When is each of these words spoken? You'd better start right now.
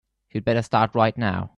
You'd 0.31 0.45
better 0.45 0.61
start 0.63 0.95
right 0.95 1.17
now. 1.17 1.49